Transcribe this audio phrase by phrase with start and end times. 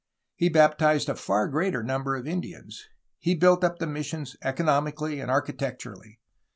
[0.35, 2.87] He baptized a far greater number of Indians.
[3.19, 6.19] He built up the missions economically and architecturally.